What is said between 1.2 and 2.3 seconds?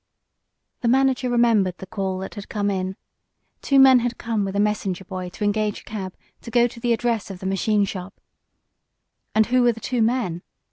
remembered the call